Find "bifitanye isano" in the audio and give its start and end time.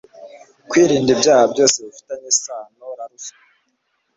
1.85-2.85